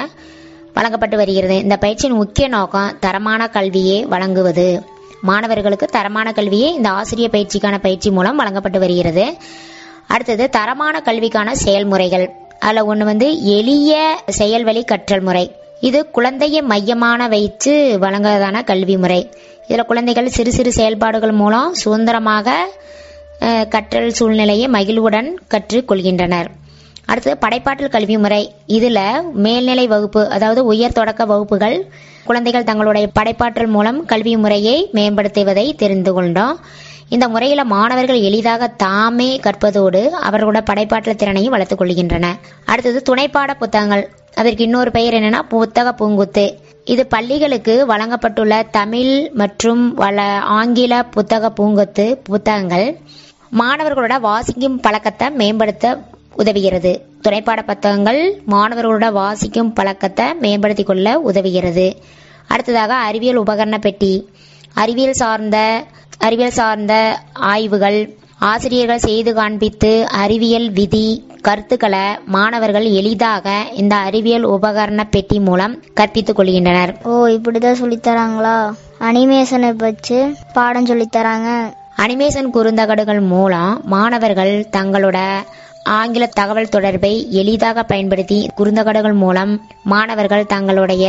வழங்கப்பட்டு 0.74 1.16
வருகிறது. 1.16 1.56
இந்த 1.56 1.76
பயிற்சியின் 1.76 2.16
முக்கிய 2.16 2.48
நோக்கம் 2.48 2.96
தரமான 3.00 3.48
கல்வியை 3.48 4.04
வழங்குவது. 4.04 4.82
மாணவர்களுக்கு 5.20 5.86
தரமான 5.86 6.32
கல்வியை 6.32 6.74
இந்த 6.74 6.88
ஆசிரியர் 6.88 7.30
பயிற்சிக்கான 7.30 7.78
பயிற்சி 7.78 8.10
மூலம் 8.10 8.36
வழங்கப்பட்டு 8.36 8.78
வருகிறது. 8.78 9.36
அடுத்தது 10.06 10.50
தரமான 10.50 11.00
கல்விக்கான 11.00 11.54
செயல்முறைகள். 11.54 12.30
அதில் 12.60 12.82
ஒன்று 12.82 13.04
வந்து 13.04 13.44
எளிய 13.44 14.18
செயல்வழி 14.26 14.84
கற்றல் 14.84 15.20
முறை. 15.20 15.50
இது 15.80 15.98
குழந்தையை 16.16 16.60
மையமான 16.70 17.20
வைத்து 17.28 17.72
வழங்குவதான 18.02 18.62
கல்வி 18.70 18.96
முறை. 19.02 19.20
இதில் 19.68 19.88
குழந்தைகள் 19.90 20.34
சிறு 20.36 20.52
சிறு 20.56 20.70
செயல்பாடுகள் 20.72 21.34
மூலம் 21.40 21.74
சுதந்திரமாக 21.74 22.56
கற்றல் 23.74 24.08
சூழ்நிலையை 24.18 24.66
மகிழ்வுடன் 24.76 25.28
கற்றுக்கொள்கின்றனர் 25.52 26.48
அடுத்தது 27.10 27.36
படைப்பாற்றல் 27.44 27.94
கல்வி 27.94 28.16
முறை. 28.18 28.40
இதில் 28.76 29.02
மேல்நிலை 29.44 29.86
வகுப்பு 29.86 30.22
அதாவது 30.36 30.60
உயர் 30.72 30.96
தொடக்க 30.98 31.22
வகுப்புகள் 31.32 31.76
குழந்தைகள் 32.28 32.68
தங்களுடைய 32.70 33.06
படைப்பாற்றல் 33.18 33.72
மூலம் 33.76 34.00
கல்வி 34.04 34.36
முறையை 34.36 34.76
மேம்படுத்துவதை 34.96 35.66
தெரிந்து 35.82 36.12
கொண்டோம். 36.12 36.56
இந்த 37.08 37.26
முறையில் 37.34 37.70
மாணவர்கள் 37.74 38.24
எளிதாக 38.28 38.66
தாமே 38.84 39.30
கற்பதோடு 39.44 40.02
அவர்களோட 40.28 40.60
படைப்பாற்றல் 40.70 41.20
திறனையும் 41.20 41.54
வளர்த்துக் 41.54 41.80
கொள்கின்றனர். 41.82 42.38
அடுத்தது 42.70 43.00
துணைப்பாட 43.08 43.50
புத்தகங்கள். 43.62 44.04
அதற்கு 44.38 44.64
இன்னொரு 44.64 44.90
பெயர் 44.90 45.14
என்னன்னா 45.14 45.42
புத்தக 45.48 45.88
பூங்குத்து. 45.98 46.44
இது 46.84 47.06
பள்ளிகளுக்கு 47.06 47.74
வழங்கப்பட்டுள்ள 47.88 48.62
தமிழ் 48.70 49.30
மற்றும் 49.32 49.94
வள 49.94 50.18
ஆங்கில 50.58 51.02
புத்தக 51.14 51.52
பூங்கொத்து 51.58 52.06
புத்தகங்கள். 52.24 52.86
மாணவர்களோட 53.58 54.20
வாசிக்கும் 54.20 54.80
பழக்கத்தை 54.80 55.30
மேம்படுத்த 55.30 55.92
உதவுகிறது. 56.36 56.92
துணைப்பாட 57.22 57.62
புத்தகங்கள் 57.62 58.20
மாணவர்களோட 58.50 59.12
வாசிக்கும் 59.12 59.72
பழக்கத்தை 59.72 60.26
மேம்படுத்திக் 60.34 60.86
கொள்ள 60.86 61.20
உதவுகிறது. 61.32 61.86
அடுத்ததாக 62.46 62.94
அறிவியல் 63.08 63.42
உபகரண 63.42 63.78
பெட்டி. 63.78 64.12
அறிவியல் 64.74 65.20
சார்ந்த 65.22 65.58
அறிவியல் 66.18 66.58
சார்ந்த 66.60 66.94
ஆய்வுகள். 67.32 68.00
ஆசிரியர்கள் 68.40 68.98
செய்து 68.98 69.34
காண்பித்து 69.34 69.90
அறிவியல் 70.16 70.70
விதி 70.70 71.06
கருத்துக்களை 71.40 72.04
மாணவர்கள் 72.26 72.84
எளிதாக 72.90 73.46
இந்த 73.74 73.94
அறிவியல் 73.96 74.46
உபகரண 74.46 75.04
பெட்டி 75.10 75.40
மூலம் 75.40 75.82
கற்பித்துக் 75.94 76.38
கொள்கின்றனர். 76.38 76.92
ஓ 77.04 77.26
இப்படிதான் 77.28 77.72
சொல்லித் 77.72 78.02
தராங்களா 78.02 78.56
அனிமேஷனை 79.00 79.76
வச்சு 79.76 80.18
பாடம் 80.52 80.86
சொல்லித் 80.86 81.14
தராங்க 81.16 81.50
அனிமேஷன் 81.96 82.50
குறுந்தகடுகள் 82.50 83.20
மூலம் 83.26 83.80
மாணவர்கள் 83.86 84.66
தங்களோட 84.72 85.18
ஆங்கில 85.84 86.26
தகவல் 86.26 86.68
தொடர்பை 86.68 87.28
எளிதாக 87.32 87.82
பயன்படுத்தி 87.82 88.48
குறுந்தகடுகள் 88.56 89.12
மூலம் 89.14 89.52
மாணவர்கள் 89.84 90.46
தங்களுடைய 90.46 91.06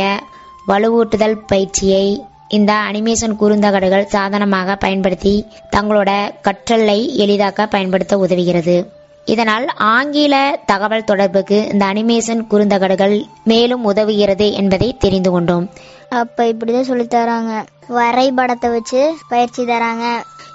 வலுவூட்டுதல் 0.66 1.38
பயிற்சியை 1.46 2.04
இந்த 2.50 2.72
அனிமேஷன் 2.72 3.34
குறுந்தகடுகள் 3.40 4.04
சாதனமாக 4.04 4.76
பயன்படுத்தி 4.76 5.46
தங்களோட 5.76 6.10
கற்றலை 6.42 6.96
எளிதாக்க 7.16 7.66
பயன்படுத்த 7.70 8.16
உதவுகிறது. 8.16 8.86
இதனால் 9.24 9.66
ஆங்கில 9.76 10.60
தகவல் 10.66 11.04
தொடர்புக்கு 11.04 11.68
இந்த 11.72 11.84
அனிமேஷன் 11.86 12.40
குறுந்தகடுகள் 12.50 13.22
மேலும் 13.44 13.94
உதவுகிறது 13.94 14.52
என்பதை 14.52 14.96
தெரிந்து 14.98 15.30
கொண்டோம். 15.30 15.70
அப்ப 16.08 16.44
இப்படிதான் 16.44 16.88
சொல்லித் 16.90 17.14
தராங்க. 17.14 17.52
வரைபடத்தை 17.88 18.70
வச்சு 18.70 19.14
பயிற்சி 19.28 19.64
தராங்க. 19.64 20.04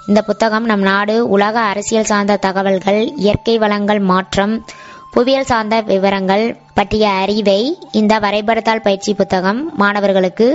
இந்த 0.06 0.22
புத்தகம் 0.22 0.64
நம் 0.64 0.80
நாடு 0.80 1.28
உலக 1.28 1.60
அரசியல் 1.60 2.04
சார்ந்த 2.04 2.36
தகவல்கள் 2.36 3.12
இயற்கை 3.16 3.58
வளங்கள் 3.58 3.98
மாற்றம் 3.98 4.64
புவியியல் 5.10 5.44
சார்ந்த 5.44 5.80
விவரங்கள் 5.80 6.56
பற்றிய 6.74 7.08
அறிவை 7.08 7.78
இந்த 7.92 8.18
வரைபடத்தாள் 8.18 8.82
பயிற்சி 8.82 9.14
புத்தகம் 9.14 9.72
மாணவர்களுக்கு 9.76 10.48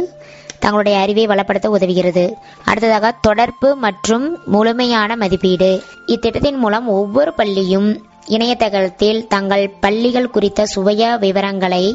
தங்களுடைய 0.62 0.96
அறிவை 1.00 1.25
வளப்படுத்த 1.25 1.68
உதவுகிறது. 1.70 2.25
அடுத்ததாக 2.65 3.12
தொடர்பு 3.22 3.70
மற்றும் 3.75 4.25
முழுமையான 4.46 5.15
மதிப்பீடு. 5.15 5.72
இத்திட்டத்தின் 6.08 6.60
மூலம் 6.63 6.88
ஒவ்வொரு 6.88 7.34
பள்ளியும் 7.34 7.89
இணையதளத்தில் 8.27 9.22
தங்கள் 9.27 9.65
பள்ளிகள் 9.80 10.34
குறித்த 10.36 10.68
சுவைய 10.75 11.20
விவரங்களை 11.20 11.86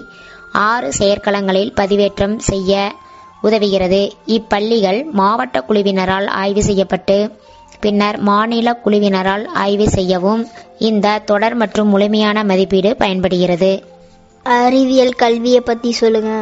ஆறு 0.53 0.89
செயற்களங்களில் 0.99 1.73
பதிவேற்றம் 1.77 2.37
செய்ய 2.51 2.73
உதவுகிறது. 3.43 4.03
இப்பள்ளிகள் 4.27 5.01
மாவட்ட 5.11 5.65
குழுவினரால் 5.69 6.29
ஆய்வு 6.43 6.63
செய்யப்பட்டு 6.63 7.17
பின்னர் 7.81 8.19
மாநில 8.19 8.69
குழுவினரால் 8.85 9.45
ஆய்வு 9.55 9.87
செய்யவும் 9.89 10.43
இந்த 10.79 11.19
தொடர் 11.31 11.55
மற்றும் 11.55 11.89
முழுமையான 11.89 12.45
மதிப்பீடு 12.45 12.97
பயன்படுகிறது. 12.97 13.73
அறிவியல் 14.47 15.19
கல்வியை 15.23 15.61
பத்தி 15.61 15.93
சொல்லுங்க. 15.93 16.33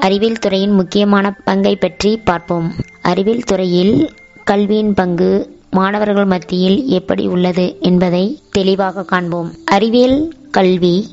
அறிவியல் 0.00 0.38
துறையின் 0.38 0.70
முக்கியமான 0.70 1.30
பங்கை 1.44 1.76
பற்றி 1.76 2.16
பார்ப்போம். 2.16 2.72
அறிவியல் 3.02 3.42
துறையில் 3.42 4.10
கல்வியின் 4.44 4.94
பங்கு 4.94 5.56
மாணவர்கள் 5.70 6.24
மத்தியில் 6.24 6.86
எப்படி 6.86 7.26
உள்ளது 7.26 7.76
என்பதை 7.80 8.38
தெளிவாக 8.50 9.04
காண்போம். 9.04 9.52
அறிவியல் 9.64 10.34
கல்வி 10.50 11.06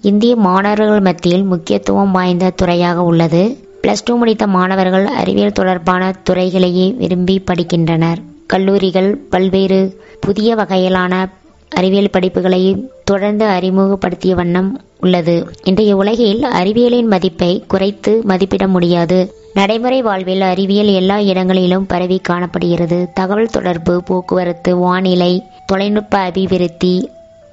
இந்திய 0.00 0.36
மாணவர்கள் 0.36 1.00
மத்தியில் 1.00 1.42
முக்கியத்துவம் 1.42 2.10
வாய்ந்த 2.10 2.50
துறையாக 2.50 3.02
உள்ளது. 3.02 3.42
பிளஸ் 3.82 4.04
டூ 4.04 4.16
முடித்த 4.16 4.46
மாணவர்கள் 4.46 5.06
அறிவியல் 5.06 5.52
தொடர்பான 5.52 6.14
துறைகளையே 6.30 6.96
விரும்பி 6.96 7.42
படிக்கின்றனர். 7.50 8.20
கல்லூரிகள் 8.46 9.16
பல்வேறு 9.16 10.00
புதிய 10.20 10.54
வகையிலான 10.54 11.28
அறிவியல் 11.70 12.14
படிப்புகளை 12.18 12.88
தொடர்ந்து 13.04 13.44
அறிமுகப்படுத்திய 13.44 14.34
வண்ணம் 14.34 14.80
உள்ளது. 15.00 15.46
இன்றைய 15.64 15.96
உலகில் 15.96 16.42
அறிவியலின் 16.42 17.06
மதிப்பை 17.06 17.64
குறைத்து 17.68 18.20
மதிப்பிட 18.24 18.66
முடியாது. 18.68 19.34
நடைமுறை 19.54 20.02
வாழ்வில் 20.02 20.40
அறிவியல் 20.40 20.86
எல்லா 20.86 21.20
இடங்களிலும் 21.20 21.86
பரவி 21.86 22.18
காணப்படுகிறது. 22.18 23.08
தகவல் 23.14 23.46
தொடர்பு 23.46 24.02
போக்குவரத்து 24.02 24.76
வானிலை 24.76 25.42
தொலைநுட்ப 25.72 26.18
அபிவிருத்தி 26.18 27.08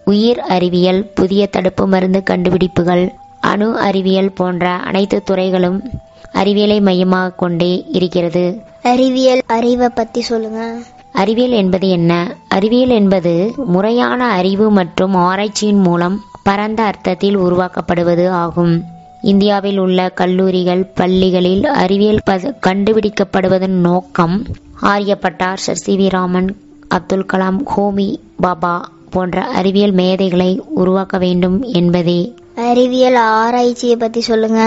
உயிர் 0.06 0.39
அறிவியல் 0.39 1.12
புதிய 1.16 1.48
தடுப்பு 1.48 1.88
மருந்து 1.88 2.24
கண்டுபிடிப்புகள் 2.24 3.13
அணு 3.39 3.77
அறிவியல் 3.77 4.32
போன்ற 4.32 4.70
அனைத்து 4.70 5.24
துறைகளும் 5.24 5.84
அறிவியலை 6.32 6.82
மையமாக 6.82 7.30
கொண்டே 7.30 7.86
இருக்கிறது. 7.92 8.62
அறிவியல் 8.84 9.42
அறிவை 9.48 9.89
பத்தி 9.89 10.22
சொல்லுங்க. 10.22 10.77
அறிவியல் 11.13 11.51
என்பது 11.51 11.89
என்ன? 11.89 12.36
அறிவியல் 12.50 12.89
என்பது 12.89 13.54
முறையான 13.66 14.27
அறிவு 14.32 14.72
மற்றும் 14.72 15.13
ஆராய்ச்சியின் 15.13 15.80
மூலம் 15.80 16.22
பரந்த 16.48 16.84
அர்த்தத்தில் 16.84 17.38
உருவாக்கப்படுவது 17.39 18.27
ஆகும். 18.38 18.75
இந்தியாவில் 19.22 19.77
உள்ள 19.77 20.10
கல்லூரிகள் 20.10 20.92
பள்ளிகளில் 20.96 21.63
அறிவியல் 21.75 22.22
கண்டுபிடிக்கப்படுவதன் 22.68 23.77
நோக்கம் 23.88 24.36
ஆரியப்பட்டார் 24.84 25.63
Sir. 25.66 25.75
C. 25.75 25.98
V. 25.98 26.10
Raman 26.10 26.50
Abdul 26.88 27.25
Kalam 27.34 27.60
Homi 27.72 28.10
Bhabha 28.36 28.74
போன்ற 29.10 29.44
அறிவியல் 29.54 29.92
மேதைகளை 29.92 30.51
உருவாக்க 30.75 31.18
வேண்டும் 31.18 31.63
என்பதே. 31.74 32.20
அறிவியல் 32.68 33.16
ஆராய்ச்சியை 33.38 33.96
பத்தி 33.96 34.22
சொல்லுங்க. 34.22 34.62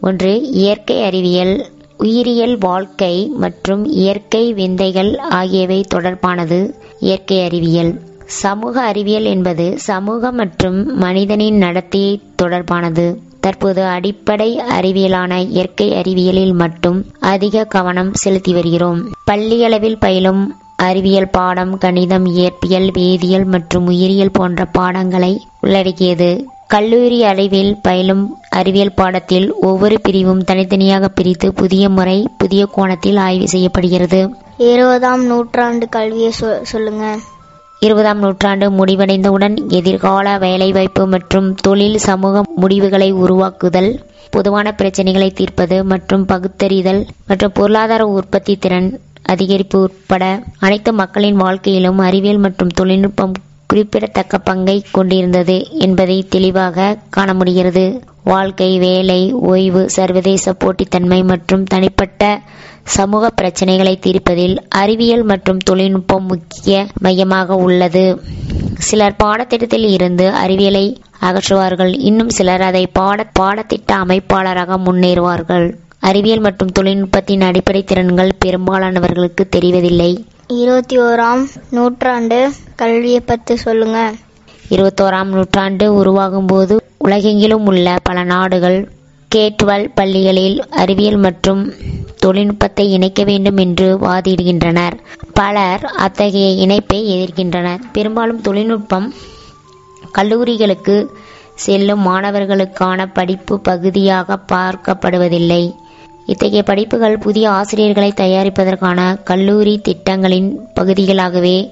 ஒன்று 0.00 0.32
இயற்கை 0.54 1.02
அறிவியல் 1.02 1.54
உயிரியல் 1.98 2.58
வாழ்க்கை 2.60 3.14
மற்றும் 3.36 3.84
இயற்கை 3.94 4.52
விந்தைகள் 4.52 5.10
ஆகியவை 5.32 5.84
தொடர்பானது. 5.94 6.58
இயற்கை 7.00 7.40
அறிவியல். 7.44 7.92
சமூக 8.32 8.80
அறிவியல் 8.80 9.24
என்பது 9.24 9.78
சமூக 9.78 10.32
மற்றும் 10.32 10.96
மனிதனின் 10.96 11.60
நடத்தையை 11.60 12.20
தொடர்பானது. 12.42 13.16
தற்போது 13.40 13.84
அடிப்படை 13.84 14.60
அறிவியலான 14.80 15.38
இயற்கை 15.48 15.92
அறிவியலில் 15.94 16.52
மட்டும் 16.52 17.06
அதிக 17.20 17.64
கவனம் 17.64 18.14
செலுத்தி 18.14 18.52
வருகிறோம். 18.52 19.10
பள்ளியளவில் 19.24 19.98
பயிலும் 19.98 20.54
அறிவியல் 20.76 21.30
பாடம் 21.30 21.78
கணிதம் 21.78 22.26
இயற்பியல் 22.26 22.90
வேதியியல் 22.92 23.44
மற்றும் 23.44 23.86
உயிரியல் 23.86 24.30
போன்ற 24.30 24.64
பாடங்களை 24.64 25.40
உள்ளடக்கியது. 25.60 26.46
கல்லூரி 26.66 27.22
அளவில் 27.22 27.76
பயிலும் 27.82 28.36
அறிவியல் 28.50 28.94
பாடத்தில் 28.94 29.54
ஒவ்வொரு 29.54 30.00
பிரிவும் 30.00 30.44
தனித்தனியாக 30.44 31.08
பிரித்து 31.08 31.52
புதிய 31.54 31.88
முறை 31.88 32.28
புதிய 32.38 32.66
கோணத்தில் 32.66 33.16
ஆய்வு 33.16 33.48
செய்யப்படுகிறது. 33.48 34.34
இருபதாம் 34.56 35.26
நூற்றாண்டு 35.26 35.88
கல்வியை 35.88 36.32
சொ- 36.40 36.62
சொல்லுங்க. 36.62 37.18
இருபதாம் 37.82 38.20
நூற்றாண்டு 38.20 38.66
முடிவடைந்தவுடன் 38.70 39.54
எதிர்கால 39.70 40.34
வேலைவாய்ப்பு 40.38 41.04
மற்றும் 41.06 41.48
தொழில் 41.62 41.98
சமூக 42.00 42.42
முடிவுகளை 42.56 43.08
உருவாக்குதல் 43.22 43.90
பொதுவான 44.32 44.68
பிரச்சனைகளை 44.72 45.28
தீர்ப்பது 45.32 45.78
மற்றும் 45.84 46.26
பகுத்தறிதல் 46.26 47.00
மற்றும் 47.28 47.52
பொருளாதார 47.52 48.02
உற்பத்தி 48.12 48.54
திறன் 48.56 48.88
அதிகரிப்பு 49.28 49.78
உட்பட 49.80 50.24
அனைத்து 50.58 50.92
மக்களின் 50.94 51.40
வாழ்க்கையிலும் 51.40 52.00
அறிவியல் 52.02 52.40
மற்றும் 52.40 52.74
தொழில்நுட்பம் 52.74 53.34
குறிப்பிடத்தக்க 53.72 54.38
பங்கை 54.38 54.74
கொண்டிருந்தது 54.90 55.54
என்பதை 55.78 56.16
தெளிவாக 56.28 56.86
காண 57.10 57.34
முடிகிறது 57.34 57.84
வாழ்க்கை 58.24 58.78
வேலை 58.78 59.20
ஓய்வு 59.50 59.90
சர்வதேச 59.90 60.52
போட்டித்தன்மை 60.52 61.18
மற்றும் 61.24 61.64
தனிப்பட்ட 61.64 62.24
சமூக 62.96 63.30
பிரச்சனைகளை 63.40 63.94
தீர்ப்பதில் 63.98 64.56
அறிவியல் 64.80 65.22
மற்றும் 65.22 65.60
தொழில்நுட்பம் 65.68 66.26
முக்கிய 66.26 66.76
மையமாக 67.00 67.56
உள்ளது. 67.66 68.04
சிலர் 68.88 69.18
பாடத்திட்டத்தில் 69.24 69.86
இருந்து 69.88 70.26
அறிவியலை 70.42 70.84
அகற்றுவார்கள். 71.20 71.92
இன்னும் 72.00 72.28
சிலர் 72.28 72.60
அதை 72.60 72.84
பாட 72.98 73.26
பாடத்திட்ட 73.40 73.90
அமைப்பாளராக 74.04 74.78
முன்னேறுவார்கள். 74.86 75.66
அறிவியல் 76.08 76.40
மற்றும் 76.40 76.74
தொழில்நுட்பத்தின் 76.78 77.46
அடிப்படை 77.48 77.82
திறன்கள் 77.84 78.38
பெரும்பாலானவர்களுக்கு 78.44 79.44
தெரிவதில்லை. 79.56 80.12
இருபத்தி 80.60 80.98
ஓராம் 80.98 81.42
நூற்றாண்டு 81.70 82.38
கல்வியை 82.76 83.20
பற்றி 83.20 83.56
சொல்லுங்க. 83.56 83.98
இருபத்தோராம் 84.70 85.30
நூற்றாண்டு 85.34 85.94
உருவாகும் 85.94 86.46
போது 86.46 86.74
உலகெங்கிலும் 86.98 87.66
உள்ள 87.66 87.96
பல 88.02 88.22
நாடுகள் 88.24 88.78
கேட்வல் 89.30 89.86
பள்ளிகளில் 89.94 90.56
அறிவியல் 90.70 91.16
மற்றும் 91.16 91.62
தொழில்நுட்பத்தை 92.16 92.90
இணைக்க 92.90 93.22
வேண்டும் 93.24 93.56
என்று 93.56 93.88
வாதிடுகின்றனர். 94.06 94.96
பலர் 95.34 95.84
அத்தகைய 96.06 96.48
இணைப்பை 96.64 97.00
எதிர்க்கின்றனர். 97.14 97.82
பெரும்பாலும் 97.92 98.40
தொழில்நுட்பம் 98.40 99.08
கல்லூரிகளுக்கு 100.18 100.96
செல்லும் 101.54 102.02
மாணவர்களுக்கான 102.06 103.06
படிப்பு 103.12 103.60
பகுதியாக 103.60 104.38
பார்க்கப்படுவதில்லை. 104.52 105.62
இத்தகைய 106.26 106.62
படிப்புகள் 106.62 107.18
புதிய 107.18 107.50
ஆசிரியர்களை 107.50 108.12
தயாரிப்பதற்கான 108.16 109.22
கல்லூரி 109.24 109.78
திட்டங்களின் 109.78 110.60
பகுதிகளாகவே 110.80 111.70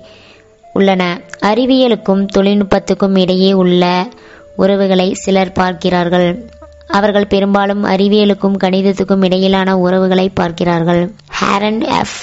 உள்ளன. 0.72 1.20
அறிவியலுக்கும் 1.40 2.26
தொழில்நுட்பத்துக்கும் 2.36 3.18
இடையே 3.18 3.52
உள்ள 3.52 4.08
உறவுகளை 4.56 5.12
சிலர் 5.14 5.52
பார்க்கிறார்கள். 5.52 6.48
அவர்கள் 6.86 7.26
பெரும்பாலும் 7.26 7.84
அறிவியலுக்கும் 7.84 8.56
கணிதத்துக்கும் 8.64 9.24
இடையிலான 9.24 9.78
உறவுகளை 9.78 10.28
பார்க்கிறார்கள். 10.28 11.12
ஹேரன் 11.26 11.80
எஃப். 11.80 12.20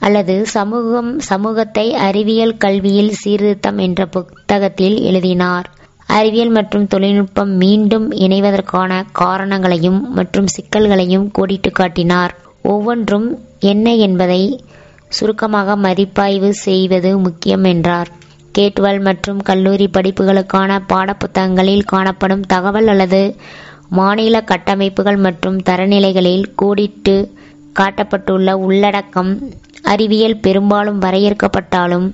அல்லது 0.00 0.46
சமூகம் 0.46 1.18
சமூகத்தை 1.18 1.94
அறிவியல் 1.94 2.56
கல்வியில் 2.56 3.10
சீர்திருத்தம் 3.10 3.78
என்ற 3.78 4.06
புத்தகத்தில் 4.06 5.00
எழுதினார். 5.00 5.70
அறிவியல் 6.08 6.50
மற்றும் 6.50 6.86
தொழில்நுட்பம் 6.86 7.50
மீண்டும் 7.54 8.06
இணைவதற்கான 8.24 8.90
காரணங்களையும் 9.12 10.00
மற்றும் 10.10 10.48
சிக்கல்களையும் 10.54 11.26
கோடிட்டு 11.30 11.70
காட்டினார். 11.70 12.32
ஒவ்வொன்றும் 12.64 13.26
என்ன 13.64 13.88
என்பதை 14.06 14.42
சுருக்கமாக 15.10 15.76
மதிப்பாய்வு 15.76 16.50
செய்வது 16.62 17.10
முக்கியம் 17.18 17.64
என்றார். 17.64 18.08
கேட்வல் 18.54 19.00
மற்றும் 19.00 19.40
கல்லூரி 19.42 19.86
படிப்புகளுக்கான 19.88 20.80
பாடப்புத்தகங்களில் 20.92 21.84
காணப்படும் 21.84 22.44
தகவல் 22.46 22.88
அல்லது 22.88 23.20
மாநில 23.90 24.40
கட்டமைப்புகள் 24.42 25.18
மற்றும் 25.18 25.58
தரநிலைகளில் 25.62 26.46
கோடிட்டு 26.54 27.14
காட்டப்பட்டுள்ள 27.76 28.50
உள்ளடக்கம் 28.64 29.32
அறிவியல் 29.84 30.40
பெரும்பாலும் 30.40 31.00
வரையறுக்கப்பட்டாலும் 31.00 32.06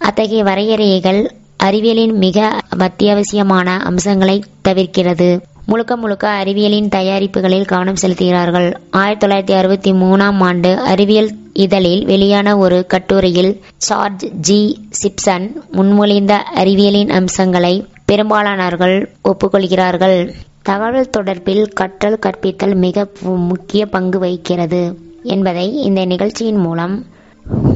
அத்தகைய 0.00 0.42
வரையறைகள் 0.44 1.20
அறிவியலின் 1.62 2.14
மிக 2.14 2.36
அத்தியாவசியமான 2.78 3.78
அம்சங்களை 3.78 4.42
தவிர்க்கிறது. 4.68 5.40
முழுக்க 5.66 5.96
முழுக்க 5.96 6.28
அறிவியலின் 6.44 6.88
தயாரிப்புகளில் 6.88 7.64
கவனம் 7.64 8.00
செலுத்துகிறார்கள். 8.02 8.74
ஆயிரத்தி 8.90 9.26
தொள்ளாயிரத்தி 9.26 9.56
அறுபத்தி 9.56 9.92
மூணாம் 9.92 10.38
ஆண்டு 10.38 10.78
அறிவியல் 10.78 11.30
இதழில் 11.52 12.04
வெளியான 12.04 12.56
ஒரு 12.56 12.86
கட்டுரையில் 12.86 13.52
சார்ஜ் 13.76 14.24
ஜி. 14.40 14.60
சிப்சன் 15.02 15.46
முன்மொழிந்த 15.72 16.32
அறிவியலின் 16.54 17.10
அம்சங்களை 17.10 17.84
பெரும்பாலானவர்கள் 18.04 18.96
ஒப்புக்கொள்கிறார்கள். 19.24 20.18
தகவல் 20.62 21.10
தொடர்பில் 21.16 21.64
கற்றல் 21.72 22.18
கற்பித்தல் 22.18 22.74
மிக 22.74 23.06
முக்கிய 23.22 23.86
பங்கு 23.86 24.18
வகிக்கிறது 24.18 24.82
என்பதை 25.22 25.74
இந்த 25.74 26.04
நிகழ்ச்சியின் 26.04 26.56
மூலம் 26.56 27.04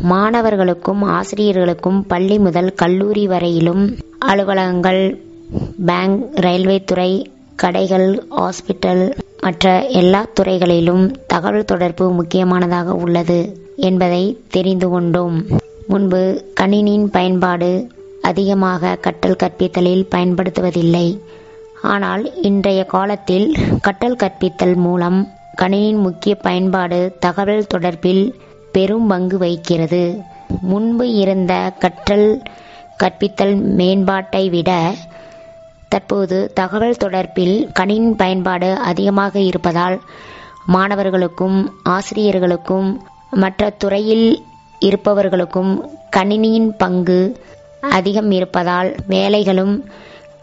மாணவர்களுக்கும் 0.02 1.02
ஆசிரியர்களுக்கும் 1.02 2.06
பள்ளி 2.06 2.38
முதல் 2.38 2.74
கல்லூரி 2.74 3.26
வரையிலும் 3.26 3.96
அலுவலகங்கள் 4.18 5.18
பேங்க் 5.86 6.28
ரயில்வே 6.34 6.84
துறை 6.84 7.30
கடைகள் 7.56 8.26
ஹாஸ்பிட்டல் 8.30 9.16
மற்ற 9.40 9.86
எல்லா 9.86 10.26
துறைகளிலும் 10.34 11.16
தகவல் 11.26 11.64
தொடர்பு 11.64 12.12
முக்கியமானதாக 12.12 12.94
உள்ளது 12.94 13.38
என்பதை 13.76 14.38
தெரிந்து 14.50 14.88
கொண்டோம். 14.88 15.44
முன்பு 15.86 16.44
கணினியின் 16.60 17.10
பயன்பாடு 17.10 17.88
அதிகமாக 18.22 18.98
கற்றல் 19.00 19.40
கற்பித்தலில் 19.42 20.06
பயன்படுத்துவதில்லை. 20.10 21.20
ஆனால் 21.82 22.42
இன்றைய 22.42 22.84
காலத்தில் 22.84 23.56
கற்றல் 23.80 24.16
கற்பித்தல் 24.16 24.76
மூலம் 24.76 25.28
கணினியின் 25.56 26.00
முக்கிய 26.00 26.34
பயன்பாடு 26.34 27.16
தகவல் 27.20 27.66
தொடர்பில் 27.74 28.34
பெரும் 28.74 29.06
பங்கு 29.06 29.36
வகிக்கிறது. 29.38 30.02
முன்பு 30.62 31.06
இருந்த 31.14 31.52
கற்றல் 31.78 32.28
கற்பித்தல் 33.00 33.54
மேம்பாட்டை 33.78 34.44
விட 34.50 34.70
தற்போது 35.88 36.36
தகவல் 36.54 37.00
தொடர்பில் 37.04 37.56
கணின் 37.72 38.08
பயன்பாடு 38.16 38.70
அதிகமாக 38.82 39.34
இருப்பதால் 39.40 39.96
மாணவர்களுக்கும் 40.66 41.58
ஆசிரியர்களுக்கும் 41.88 42.88
மற்ற 43.34 43.70
துறையில் 43.78 44.26
இருப்பவர்களுக்கும் 44.80 45.72
கணினியின் 46.16 46.70
பங்கு 46.76 47.20
அதிகம் 47.90 48.30
இருப்பதால் 48.30 48.90
வேலைகளும் 49.08 49.74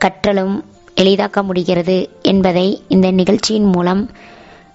கற்றலும் 0.03 0.55
எளிதாக்க 0.95 1.39
முடிகிறது 1.43 1.97
என்பதை 2.23 2.67
இந்த 2.87 3.07
நிகழ்ச்சியின் 3.11 3.69
மூலம் 3.69 4.01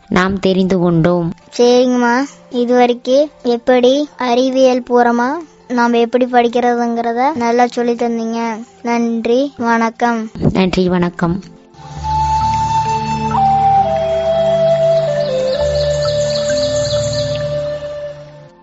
நாம் 0.08 0.38
தெரிந்து 0.38 0.78
கொண்டோம். 0.78 1.32
சரிங்கம்மா. 1.56 2.24
இது 2.50 2.74
வரைக்கும் 2.74 3.30
எப்படி 3.42 4.08
அறிவியல் 4.16 4.84
பூரமா 4.90 5.28
நாம் 5.68 5.92
எப்படி 5.92 6.24
படிக்கிறதுங்கிறத 6.24 7.34
நல்லா 7.34 7.66
சொல்லி 7.66 7.92
தந்தீங்க. 7.92 8.64
நன்றி 8.82 9.52
வணக்கம். 9.56 10.30
நன்றி 10.52 10.88
வணக்கம். 10.88 11.42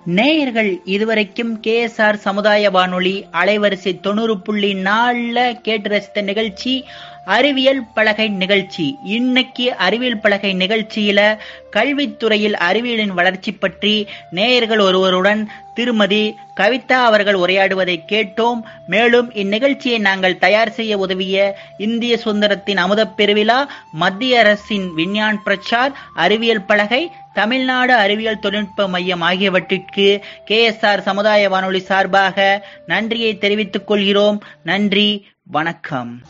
நேயர்கள் 0.06 0.82
இதுவரைக்கும் 0.84 1.60
கேஎஸ்ஆர் 1.62 2.14
சமுதாய 2.14 2.70
வானொலி 2.70 3.26
அலைவரிசை 3.32 4.00
தொண்ணூறு 4.00 4.40
புள்ளி 4.40 4.74
நாலுல 4.74 5.62
கேட்டு 5.62 5.90
ரசித்த 5.90 6.22
நிகழ்ச்சி 6.22 6.84
அறிவியல் 7.26 7.84
பலகை 7.94 8.30
நிகழ்ச்சி. 8.30 8.98
இன்னைக்கு 9.04 9.76
அறிவியல் 9.76 10.20
பலகை 10.20 10.54
நிகழ்ச்சியில 10.54 11.38
கல்வித்துறையில் 11.76 12.54
அறிவியலின் 12.54 13.14
வளர்ச்சி 13.14 13.52
பற்றி 13.52 14.08
நேயர்கள் 14.30 14.80
ஒருவருடன் 14.80 15.50
திருமதி 15.74 16.36
கவிதா 16.60 16.92
அவர்கள் 16.92 17.36
உரையாடுவதை 17.36 18.00
கேட்டோம். 18.08 18.62
மேலும் 18.88 19.32
இந்நிகழ்ச்சியை 19.32 20.00
நாங்கள் 20.00 20.38
தயார் 20.38 20.72
செய்ய 20.72 20.98
உதவிய 20.98 21.58
இந்திய 21.78 22.20
சுதந்திரத்தின் 22.26 22.78
அமுதப் 22.78 23.18
பெருவிழா 23.18 23.68
மத்திய 23.92 24.40
அரசின் 24.40 24.94
விஞ்ஞான் 24.94 25.44
பிரச்சார் 25.44 25.92
அறிவியல் 26.16 26.66
பலகை 26.66 27.12
தமிழ்நாடு 27.34 27.94
அறிவியல் 27.94 28.40
தொழில்நுட்ப 28.40 28.88
மையம் 28.88 29.22
ஆகியவற்றிற்கு 29.22 30.24
கே 30.46 30.64
எஸ் 30.64 30.86
ஆர் 30.86 31.02
சமுதாய 31.02 31.50
வானொலி 31.50 31.80
சார்பாக 31.80 32.68
நன்றியை 32.86 33.38
தெரிவித்துக் 33.38 33.88
கொள்கிறோம். 33.88 34.44
நன்றி 34.64 35.26
வணக்கம். 35.44 36.22